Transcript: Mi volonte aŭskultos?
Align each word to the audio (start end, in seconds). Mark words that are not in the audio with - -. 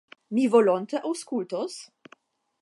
Mi 0.37 0.45
volonte 0.55 1.01
aŭskultos? 1.11 1.77